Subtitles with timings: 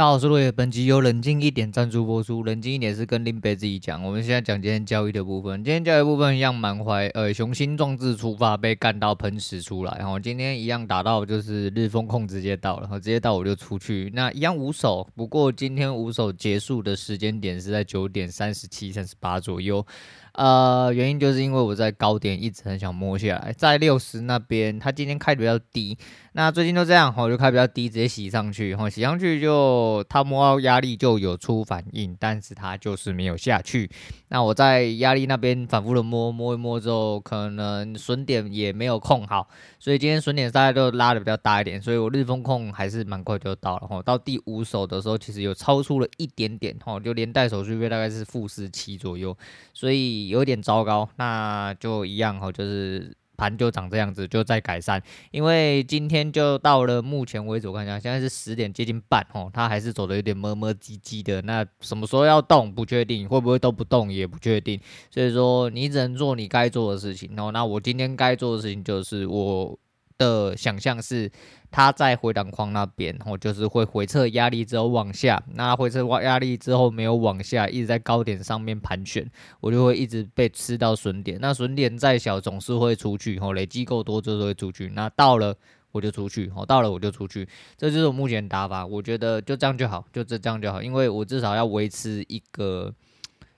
[0.00, 0.50] 大家好，我是落叶。
[0.50, 2.42] 本集由冷静一点赞助播出。
[2.42, 4.02] 冷静一点是跟林北自己讲。
[4.02, 5.62] 我们现在讲今天交易的部分。
[5.62, 9.94] 今天交易部分一样满怀呃雄心壮志出发，被干到喷屎出来。
[9.98, 14.10] 然后今天一样打到就是日风控直接到了，然后直接到我就出去。
[14.14, 19.86] 那一样五手，不过今天五手结束的时间点是在九点三十七、三十八左右。
[20.34, 25.98] 呃，原因就是因为我在高点一直很想摸下来，在六十那边，它今天开的比较低，
[26.32, 33.90] 那最近都这样，我就开比较低，直接洗上去，哈，洗上去就它摸到压力就有出反应，但是它就是没有下去。
[34.28, 39.48] 那我在压力那边反复的摸摸一摸之后，可能损点也没有控好，
[39.80, 49.36] 所以今天损点大概都拉的比较大一点，所以我日风控还是蛮快就到了，哈，到第五手的时候其实有超出了一点点，哈，就连带手续费大概是负十七左右，
[49.74, 50.19] 所以。
[50.28, 55.02] 有点糟糕，那就一样哦，就是盘就长这样子，就在改善。
[55.30, 61.40] 因为今天就到了目前为止，我看一下，现在是十点接近半哦，它还是走的有点磨磨唧唧的。
[61.42, 64.78] 那什么时候要动不确定，会不会都不动也不确定。
[65.10, 67.50] 所以说你只能做你该做的事情哦。
[67.50, 69.78] 那我今天该做的事情就是我
[70.20, 71.32] 的想象是。
[71.72, 79.24] 它在回档框那边，哦，就是会回撤压力之后往下，那回撤压力之后没有往下，一直在高点上面盘旋，
[79.60, 81.38] 我就会一直被吃到损点。
[81.40, 84.90] 那损点再小，总是会出去，吼，累积够多就是会出去。
[84.96, 85.54] 那到了
[85.92, 88.84] 我就出去，哦，到了我就出去，这就是我目前打法。
[88.84, 92.92] 我觉得就这样就好，就这这样就好，因为我至少要维持一个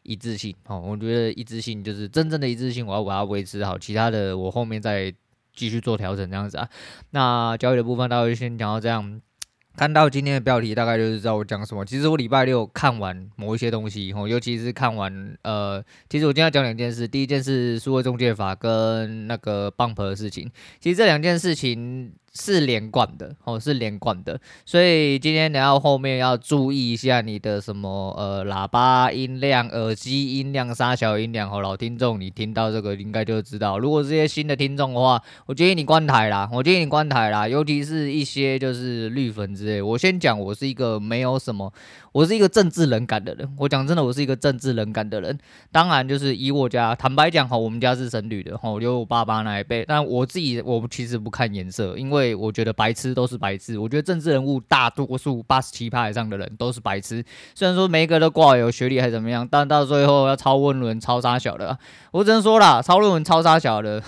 [0.02, 5.10] 一致性，哦，我觉得一致性就是真正的一致性，我要把它维持好，其他的我后面再。
[5.54, 6.68] 继续做调整这样子啊，
[7.10, 9.20] 那交易的部分大概就先讲到这样。
[9.74, 11.82] 看到今天的标题，大概就是知道我讲什么。
[11.82, 17.08] 其实我礼拜六看完某一些东西，以后，尤其是看完呃，其实我今天要讲两件事。
[17.08, 20.50] 第一件事，数位中介法跟那个 Bump 的事情。
[20.78, 22.12] 其实这两件事情。
[22.34, 31.60] 是连贯的哦，是连贯的，所以今天你要后面要注意一下你的什么呃喇叭音量、耳机音量、沙小音量哦。
[31.60, 33.78] 老听众，你听到这个应该就知道。
[33.78, 39.82] 如果这些新的听众的话，我建议你关台啦，我建议你关台啦，尤其是一些就是绿粉之类。
[39.82, 41.70] 我先讲，我是一个没有什么，
[42.12, 43.46] 我是一个政治冷感的人。
[43.58, 45.38] 我讲真的，我是一个政治冷感的人。
[45.70, 49.84] 当然，就是以我家坦白讲哈，我们家是神绿的哈，有我爸爸那一辈。
[49.86, 52.21] 但我自己，我其实不看颜色，因为。
[52.22, 53.76] 对，我觉得白痴都是白痴。
[53.76, 57.24] 我觉得政治人物大多数八十七趴以上的人都是白痴。
[57.52, 61.76] 虽然说每一个都挂有学历还怎么样，但到最后要抄论文抄杀小的，
[62.12, 64.00] 我只能说啦，抄论文抄杀小的。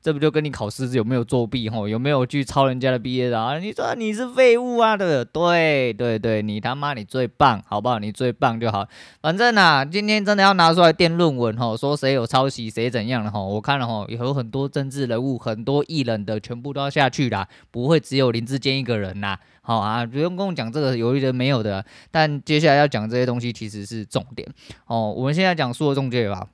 [0.00, 3.58] 这不就跟你考试有没有作弊吼，有没有去抄人家的毕业的啊？
[3.58, 4.96] 你说你是废物啊？
[4.96, 7.98] 对对对对，你他妈你最棒，好不好？
[7.98, 8.86] 你最棒就好。
[9.20, 19.36] 反正啊，今天真的要拿出来垫论文吼，说谁有抄袭谁怎样的吼，我看了吼，有很多政治人物，很多艺人的全部都要下去啦，不会只有林志坚一个人呐。
[19.60, 21.84] 好啊，不用跟我讲这个有一点没有的。
[22.10, 24.48] 但接下来要讲这些东西其实是重点
[24.86, 25.12] 哦。
[25.14, 26.46] 我们现在讲数位中介吧。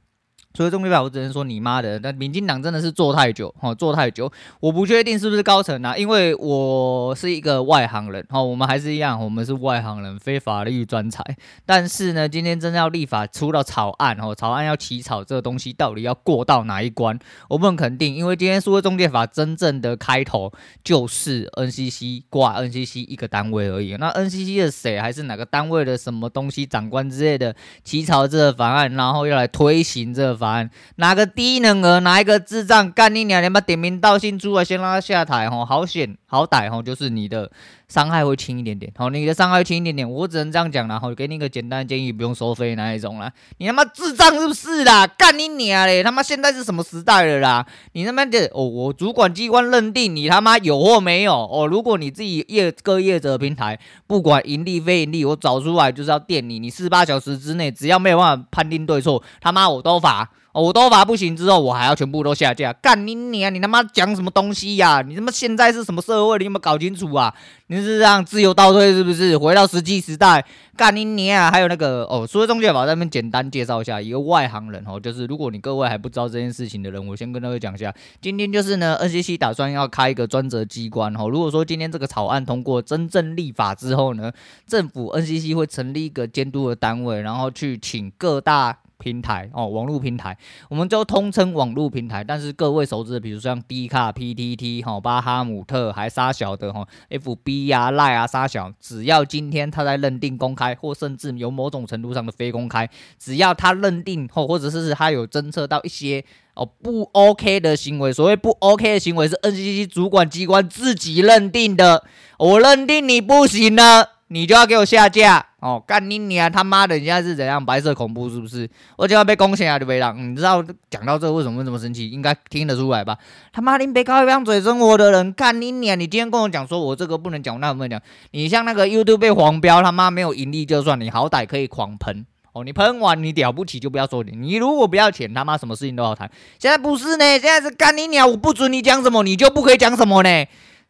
[0.56, 1.98] 所以中立法，我只能说你妈的！
[1.98, 11.24] 但民进党真的是做太久，哈，做太久，我不确定是不是高层啊，因为我是一个外行人，哈，我们还是一样，我们是外行人，非法律专才。
[11.66, 20.52] 但是呢，今天真的要立法出到草案，哈，草案要起草，这个东西到底要过到哪一关，我不能肯定，因为今天数位中介法真正的开头
[20.84, 23.96] 就是 NCC 挂 NCC 一个单位而已。
[23.96, 30.70] 那 NCC 的谁，还是哪个单位的什么东西长官之类的起草这个法案，然后要来推行这个案。
[30.96, 33.42] 哪个低能儿，拿一个智障干你娘？
[33.42, 37.50] 你妈点名道姓出来，先让他下台哦，好险好歹哦，就是你的
[37.94, 43.32] 伤害会轻一点点，好，你的伤害轻一点点，我只能这样讲，然后给你一个简单的建议，不用收费那一种啦。
[43.58, 45.06] 你他妈智障是不是啦？
[45.06, 46.02] 干你娘嘞！
[46.02, 47.64] 他妈现在是什么时代了啦？
[47.92, 51.68] 你他妈的哦，我主管机关认定你他妈有或没有哦。
[51.68, 53.78] 如果你自己业各业者平台，
[54.08, 60.28] 不管盈利非盈利，我找出来就是要电你，你四十八小时之内只要没有办法判定对错，他妈我都罚。
[60.54, 63.52] 哦，我都罚不行之后，我还要全部都下架，干你娘！
[63.52, 66.38] 你他妈讲什么东西呀、你他妈现在是什么社会？
[66.38, 67.34] 你有没有搞清楚啊？
[67.66, 69.36] 你是让自由倒退是不是？
[69.36, 70.44] 回到石器时代，
[70.76, 71.50] 干你娘！
[71.50, 77.92] 还有那个哦，数位中介法在那边简单介绍一下，一个外行人哦，就是如果你各位还不知道这件事情的人，我先跟各位讲一下，
[78.22, 81.28] 今天就是呢，NCC 打算要开一个专责机关哦。
[81.28, 84.30] 如果说今天这个草案通过真正立法之后呢，
[84.68, 88.78] 政府 NCC 会成立一个监督的单位，然后去请各大。
[89.04, 90.34] 平台哦，网络平台，
[90.70, 92.24] 我们就通称网络平台。
[92.24, 106.24] 但是各位熟知的，比如像 D 卡、PTT 哈、巴哈姆特，还杀小的哈，FB 呀、赖啊沙小，只要今天他在认定公开，或甚至有某种程度上的非公开，只要他认定或或者是他有侦测到一些
[106.54, 112.04] 哦不 OK 的行为，所谓不 OK 的行为是 NCC 主管机关自己认定的，
[112.38, 114.12] 我认定你不行了。
[114.28, 115.82] 你就要给我下架哦！
[115.86, 118.68] 干你娘他妈的，你现在是怎样白色恐怖是不是？
[118.98, 122.10] 我就要被攻陷啊，就被让你知道讲到这为什么会这么生气？
[122.10, 123.16] 应该听得出来吧？
[123.50, 125.98] 他妈你别靠一张嘴生活的人，干你娘！
[125.98, 127.98] 你今天跟我讲说我这个不能讲，那不能讲。
[128.32, 132.62] 你像那个 YouTube 被黄标，他妈没有盈利就算，你好歹可以狂喷哦！
[132.62, 136.30] 你喷完你了不起就不要说你，你如果不要钱，他妈什么事情都好谈。
[136.58, 138.30] 现在不是呢，现在是干你娘！
[138.30, 140.44] 我不准你讲什么，你就不可以讲什么呢？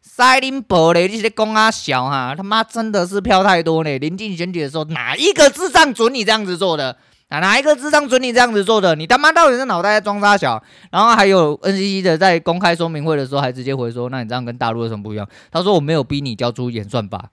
[0.07, 3.97] 塞林伯嘞，你这公阿小哈，他妈真的是票太多呢。
[3.97, 6.95] 临近选举的时候，哪一个智障准你这样子做的？
[7.27, 8.95] 啊，哪一个智障准你这样子做的？
[8.95, 10.61] 你他妈到底是脑袋在装啥小？
[10.91, 15.27] 然后还有 NCC 的在公开说明会的时候，还直接回说，那你这样跟大陆有什么不一样？
[15.51, 17.29] 他说我没有逼你交出演算法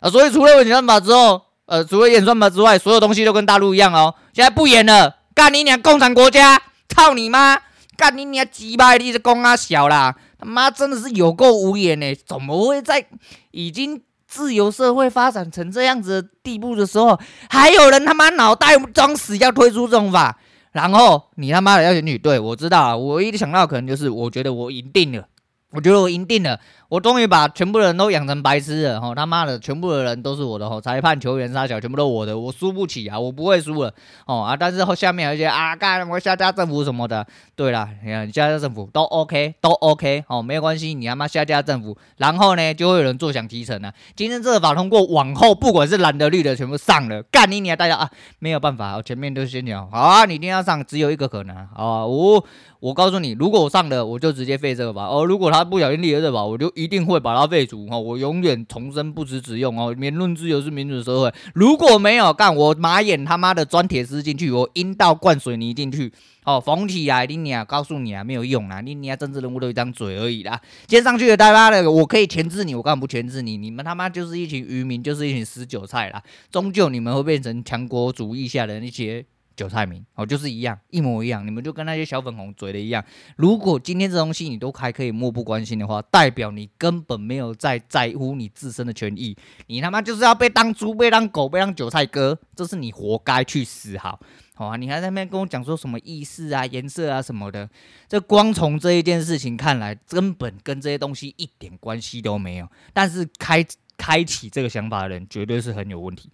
[0.00, 4.14] 啊，所以除了演算法之后，呃，除了演算法之外，所有东西都跟大陆一样哦。
[4.32, 7.58] 现在不演了，干你娘共产国家，操你妈！
[7.96, 10.14] 干你娘鸡巴，你这公阿小啦！
[10.40, 12.14] 他妈真的是有够无言呢！
[12.26, 13.06] 怎么会在
[13.50, 17.18] 已经自由社会发展成这样子的地步的时候，
[17.50, 20.38] 还有人他妈脑袋装死要推出这种法？
[20.72, 25.26] 然后你他妈的要选女队，我知道啊，我一想到可能就是，我觉得我赢定了，
[25.72, 26.58] 我觉得我赢定了。
[26.88, 33.94] 我终于把全部的人都养成白痴了，吼他妈的，全部的人都是我的，吼裁判、球员、杀小，全部都我的，我输不起啊，我不会输了，
[34.26, 37.24] 哦啊，但是后下面有一些啊，干我下架政府什么的，
[37.54, 43.94] 对了，你看下架政府都 OK，都 OK，哦，没有关系，你他妈下架政府，然后呢，就会有人坐享其成啊。
[44.16, 52.44] 今天这个法通过，往后不管是蓝的绿的，全部上了，干你你啊，大家啊，没有办法，我前面都先讲，好啊，你一定要上，只有一个可能，啊，我
[52.80, 57.66] 我告诉你，如果我上了，我就直接废这个法，哦，如果他他不小心立了这个法，我就一定会把它废。
[57.66, 59.94] 除哈，我永远重申不实使用哦。
[60.00, 66.10] 言论自由是民主社会，如果没有干，我马眼他妈的钻铁丝进去，我阴道灌水泥进去，
[66.44, 70.58] 哦，缝起来，你啊告诉你啊，没有用啦，你啊政治人物都一张嘴而已啦。
[70.86, 73.58] 接上去的大妈的，我可以钳制你，我干嘛不钳制你？
[73.58, 79.26] 你们他妈就是一群愚民，就是一群死韭菜啦，终究你们会变成强国主义下的那些。
[79.60, 83.04] 韭菜民哦，就是一样，一模一样，你们就跟那些小粉红嘴的一样。
[83.36, 89.36] 如果今天这东西你都还可以漠不关心的话，代表你根本没有在在乎你自身的权益。
[89.66, 94.18] 你他妈就是要被当猪、被当狗、被当韭菜割，这是你活该去死好！
[94.54, 97.68] 好啊，你还在那边跟我讲说什么意识啊、颜色啊什么的，
[98.08, 102.66] 这光从这一件事情看来，根本跟这些东西一点关系都没有。
[102.94, 103.62] 但是开
[103.98, 106.30] 开启这个想法的人，绝对是很有问题。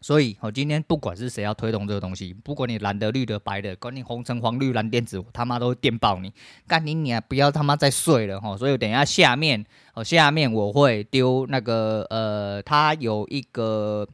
[0.00, 6.32] 所以，我今天不管是谁要推动这个东西，不管你蓝的、绿的、白的，管你红橙黄绿蓝靛紫，他妈都会电爆你！
[6.66, 8.56] 干你你不要他妈再睡了哈！
[8.56, 9.64] 所以，等一下下面，
[9.94, 14.08] 哦，下面我会丢那个呃，他有一个。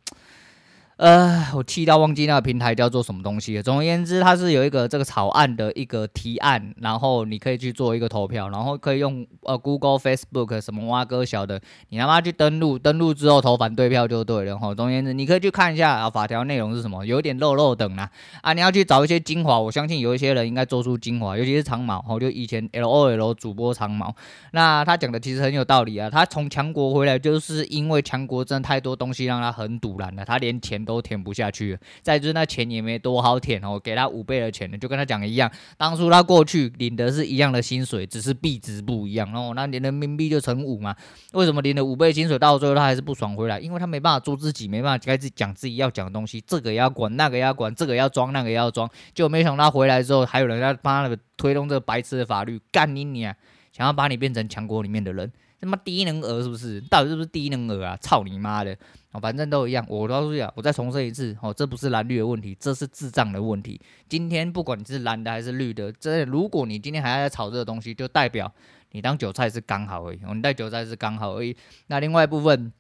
[0.97, 3.63] 呃，我气到忘记那个平台叫做什么东西了。
[3.63, 14.57] 总而言之，它是有一个这个草案的一个提案，然后你可以去做一个投票，然后可以用呃 Google、Facebook 什么挖哥小的，你他妈去登录，登录之后投反对票就对了。
[14.57, 18.09] 哈，总而言之，你可以去看一下啊，法条内容是什么，有点漏漏等啦
[18.43, 24.15] 啊，你要去找一些精华，我相信有一些人应该做出精华，尤其是长毛，哦，就以前 LOL 主播长毛，
[24.53, 30.84] 那他讲的其实很有道理啊，他从强国回来就是因为强国真的太多东西让他很堵然了，他连钱。
[30.85, 40.95] 都填不下去，再就是那钱也没多好填哦，给他五倍的钱呢，就跟他讲的一样，当初他过去领的是一样的薪水，只是币值不一样，哦那连人民币就乘五嘛。
[41.33, 43.59] 为什么领了五倍薪水，到最后他还是不爽回来？
[43.59, 53.35] 因为他没办法做自己，没办法开始讲自己要讲的东西，这个也要管，那个也要管，这个要装，那个也要装，就没想到回来之后，还有人在帮他推动这个白痴的法律，干你你啊，
[53.73, 55.33] 想要把你变成强国里面的人。
[55.61, 56.81] 他妈低能儿是不是？
[56.83, 57.97] 到底是不是低能儿啊？
[58.01, 58.77] 操你妈的！
[59.13, 59.85] 哦，反正都一样。
[59.89, 63.81] 我告诉你啊，我再重申一次，哦，这不是蓝绿的问题，这是智障的问题。
[64.09, 68.53] 今天不管你是蓝的还是绿的，这如果你今天还在炒这个东西，就代表
[68.93, 70.19] 你当韭菜是刚好而已。
[70.27, 71.57] 哦，你当韭菜是刚好而已。
[71.87, 72.73] 那另外一部分。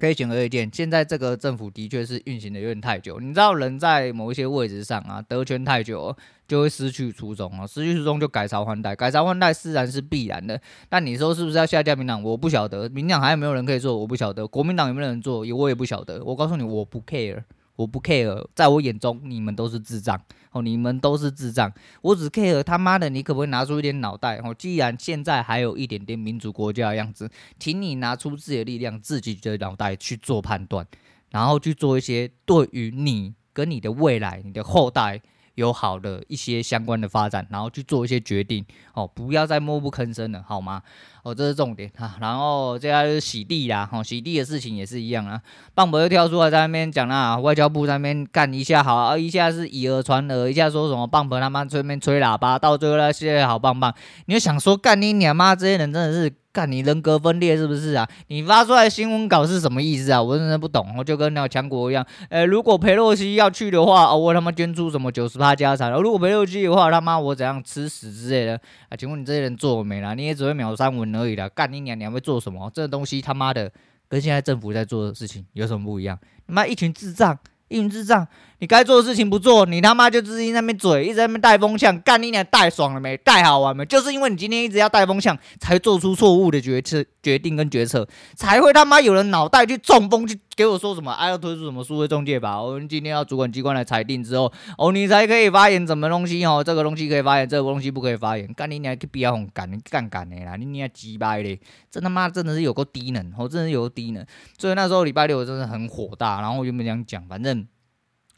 [0.00, 3.18] 可以显而易见，现在这个政府的确是运行的有点太久。
[3.18, 10.60] 你知道，人在某一些位置上啊，得权太久，就会失去初衷啊，失去初衷就改朝换代，改朝换代自然是必然的。
[10.88, 12.22] 但你说是不是要下架民党？
[12.22, 13.98] 我不晓得，民党还有没有人可以做？
[13.98, 15.38] 我不晓得，国民党有没有人做？
[15.40, 16.22] 我也不晓得。
[16.24, 17.42] 我告诉你，我不 care。
[17.78, 20.20] 我不 care，在我眼中你们都是智障
[20.50, 21.72] 哦，你们都是智障。
[22.02, 24.52] 我只 care 他妈的，你可不可以拿出一点脑袋哦？
[24.52, 27.30] 既然现在还有一点点民主国家的样子，
[27.60, 30.84] 请你拿出自己的力量，自己的脑袋去做判断，
[31.30, 35.20] 然后去做一些对于你跟你的未来、你的后代。
[35.58, 40.80] 有好的一些相关的发展，然后去做一些决定哦，不要再默不吭声了，好吗？
[41.28, 42.14] 哦，这是重点哈。
[42.20, 45.40] 然后接下来是洗地啦，哦，洗地的事情也是一样啊。
[45.74, 53.94] 棒伯又跳出来在那边讲啦，外交部在那边干一下好啊，一下是以讹传讹，一下说什么棒伯他妈吹那边吹喇叭，到最后那些好棒棒，
[54.26, 56.32] 你就想说干你娘妈，这些人真的是。
[56.50, 58.08] 看你人格分裂是不是啊？
[58.28, 60.20] 你发出来新闻稿是什么意思啊？
[60.20, 60.92] 我真的不懂。
[60.96, 65.92] 我就跟那个强国一样，呃，如果裴洛西要去的话，哦，我他妈捐出什么九十趴家产？
[65.92, 68.60] 如果裴洛西的话，他妈我怎样吃屎之类的？
[68.88, 70.16] 啊，请问你这些人做没了？
[70.16, 71.48] 你也只会秒删文而已了。
[71.50, 72.70] 干你娘，你会做什么？
[72.74, 73.70] 这个东西他妈的
[74.08, 76.18] 跟现在政府在做的事情有什么不一样？
[76.46, 77.38] 他妈一群智障！
[77.68, 78.26] 一群智障，
[78.60, 83.14] 你该做的事情不做，你他妈就自己在那边嘴，一直在那边带风向，干你俩带爽了没？
[83.18, 83.84] 带好玩没？
[83.84, 92.60] 就是因为你今天一直要带风向，才做出错误的决策、决定跟决策，才会他妈有人脑袋去中风，去给我说什么，哎、啊，要推出什么数位中介法？
[92.60, 96.64] 我们今天要主管机关来裁定之后，哦，你才可以发言，什么东西哦？
[96.64, 98.52] 这个东西可以发言，这个东西不可以发言。
[98.54, 101.60] 干你俩去比较干，你干干的啦，你俩鸡掰嘞！
[101.88, 104.26] 这他妈真的是有够低能，我、哦、真的是有够低能。
[104.58, 107.64] 所以那时候礼拜六我真的很火大，然后我就没想讲，反正。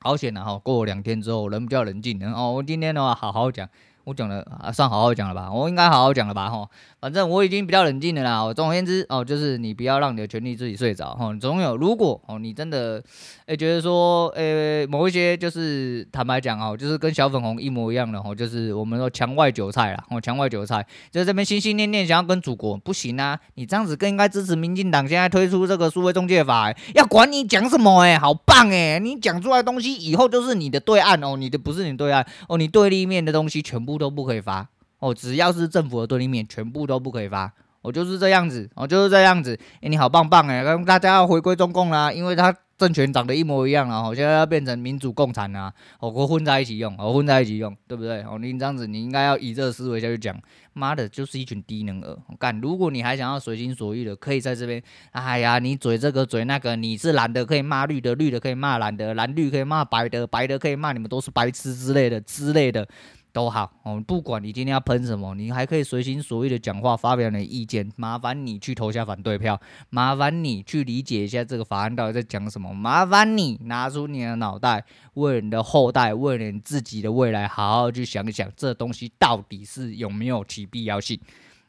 [0.03, 0.43] 好险啊！
[0.43, 3.69] 哈，过两天之后，人比较冷静然后，我今天的话好好讲。
[4.11, 5.49] 我讲了啊，算好好讲了吧？
[5.53, 6.51] 我应该好好讲了吧？
[6.51, 6.69] 哈，
[7.01, 8.53] 反正我已经比较冷静的啦。
[8.53, 11.15] 总而言之，哦，就是你不要让你的权利自己睡着。
[11.15, 13.01] 哈，总有如果哦，你真的
[13.47, 20.05] 诶、觉得说，诶、某一些就是坦白讲哦，就是跟小粉红一模一样的哦，就是我们说墙外韭菜啦。
[20.11, 23.39] 哦，墙外韭菜就在这边心心念念想要跟祖国不行啊！
[23.55, 34.00] 你这样子更应该支持民进党现在推出这个数位中介法、要管你讲什么诶、好棒诶、你讲出来东西以后就是你的对岸哦，你的不是你对岸哦，你对立面的东西全部。
[34.01, 34.67] 都不可以发
[34.99, 37.53] 哦，只要是政府的对立面，全部都不可以发。
[37.83, 39.59] 我、就是这样子，我、就是这样子。
[39.81, 48.23] 哎，你好棒棒哎，大家要回归中共啦，因为他政权长得一模一样啊，好、哦、现在要变成民主共产啦，哦，我混在一起用，我、哦、混在一起用，对不对？
[48.25, 50.39] 哦，你这样子，你应该要以这个思维下去讲。
[50.73, 52.17] 妈的，就是一群低能儿。
[52.39, 54.81] 干，如果你还想要随心所欲的，可以在这边，
[55.13, 62.87] 哎呀，你嘴这个嘴那个，你是蓝的可以骂绿的，绿的可以骂蓝的，蓝绿可以骂白的，白的可以骂你们都是白痴之类的之类的。
[63.33, 67.91] 都好哦，不管你今天要喷什么，你还可以随心所欲的讲话，发表你的意见。
[67.97, 69.61] 麻烦你去投下反对票，
[69.91, 72.73] 麻烦你去理解一下这个法案到底在讲什么。
[72.73, 74.85] 麻烦你拿出你的脑袋，
[75.15, 81.19] 为了你的后代，为了你自己的未来，好好去想一想，这东西到底是有没有其必要性。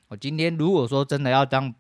[0.08, 1.74] 我今天如果说真的要当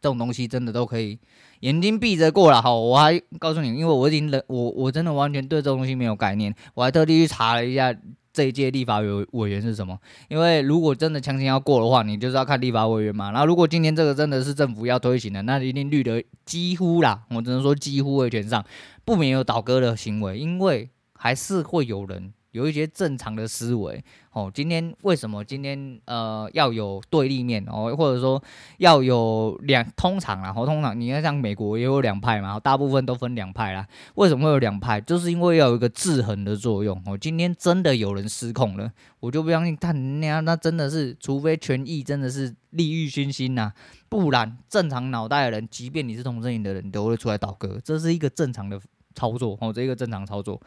[0.00, 1.18] 这种东西，真的都可以
[1.60, 2.60] 眼睛闭着过了。
[2.60, 7.96] 好，我还告诉你，因为我已经我我真的完全对这东西没有概念，我还特地去查了一下。
[8.34, 9.96] 这一届立法委委员是什么？
[10.28, 13.30] 因为如果真的强行要过的话，你就是要看立法委员嘛。
[13.30, 18.64] 然后如果今天这个真的是政府要推行的，那一定绿的几乎啦，我只能说几乎会全上，
[19.04, 22.34] 不免有倒戈的行为，因为还是会有人。
[22.54, 28.40] 有一些正常的思维哦，今天为什么今天呃要有对立面哦，或者说
[28.78, 33.84] 要有两通常啦，通常你看像美国也有两派嘛，大部分都分两派啦。
[34.14, 35.00] 为什么会有两派？
[35.00, 37.18] 就是因为要有一个制衡的作用哦。
[37.18, 43.72] 今天真的有人失控了，我就不相信他那，那真的是除非权益真的是利欲熏心呐，
[44.08, 48.80] 不然正常脑袋的人，即便你是同阵营的人，都会出来倒戈，这是一个正常的
[49.16, 50.60] 操作哦，这一个正常操作。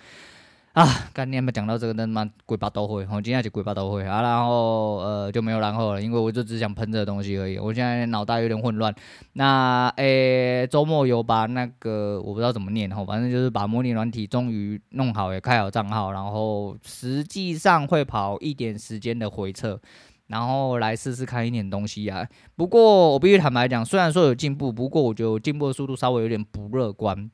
[0.78, 7.58] 啊，刚才没讲到这个，那么鬼八都会，我今天就鬼八都会啊，然后呃就没有然后了，因为我就只想喷这个东西而已。
[7.58, 8.94] 我现在脑袋有点混乱。
[9.34, 19.82] 那诶，周末有把那个我不知道怎么念，吼，反正就是把模拟软体终于弄好，也开好账号，然后实际上会跑一点时间的回测，
[20.28, 22.24] 然后来试试看一点东西啊。
[22.56, 27.32] 不过我必须坦白讲，虽然说有进步，不过我觉得进步的速度稍微有点不乐观。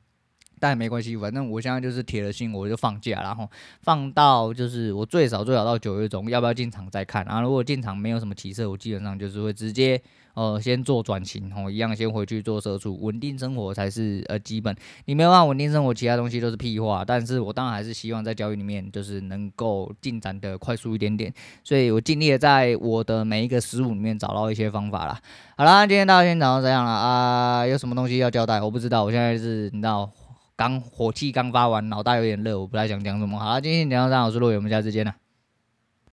[0.64, 3.46] 但没关系，反正我现在就是铁了心，我就放假，然后
[3.82, 7.22] 放到就是我最少最少到九月中，要不要进场再看。
[7.26, 10.00] 然后如果进场没有什么起色，我基本上就是会直接
[10.32, 14.74] 呃先做转型，哦一样先回去做社畜，稳定生活才是呃基本。
[15.04, 17.04] 你没有办法稳定生活，其他东西都是屁话。
[17.04, 21.30] 但是我当然还是希望在交易里面就是能够进展的快速一点点，
[21.62, 25.20] 所以我尽力的在我的每一个十五里面找到一些方法啦。
[25.58, 28.62] 好啦，今天大家先讲到这样了啊，有什么东西要交代？
[28.62, 30.10] 我不知道，我现在是你知道。
[30.56, 33.36] 刚火气刚发完，脑袋有点热，我不太想讲什么。
[33.38, 35.12] 好，今天讲到这，我是陆伟，我们下次见了。